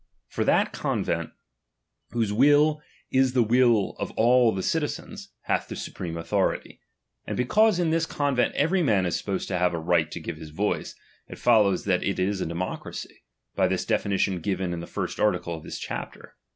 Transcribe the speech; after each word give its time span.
For 0.29 0.43
that 0.45 0.73
convent, 0.73 1.29
whose 2.09 2.33
will 2.33 2.81
is 3.11 3.33
the 3.33 3.43
will 3.43 3.95
of 3.99 4.09
all 4.15 4.51
the 4.51 4.63
citi 4.63 4.85
zens, 4.85 5.27
hath 5.41 5.67
the 5.67 5.75
supreme 5.75 6.17
authority; 6.17 6.81
and 7.27 7.37
because 7.37 7.77
in 7.77 7.91
this 7.91 8.07
convent 8.07 8.55
every 8.55 8.81
man 8.81 9.05
is 9.05 9.15
supposed 9.15 9.47
to 9.49 9.59
have 9.59 9.75
a 9.75 9.79
right 9.79 10.09
to 10.09 10.19
give 10.19 10.37
his 10.37 10.49
voice, 10.49 10.95
it 11.27 11.37
folio 11.37 11.73
vvs 11.75 11.85
that 11.85 12.01
it 12.03 12.17
is 12.17 12.41
a 12.41 12.47
democracy, 12.47 13.21
l)y 13.55 13.67
the 13.67 13.77
definition 13.77 14.39
given 14.41 14.73
in 14.73 14.79
the 14.79 14.87
first 14.87 15.19
article 15.19 15.53
of 15.55 15.61
this 15.61 15.77
chapter. 15.77 16.35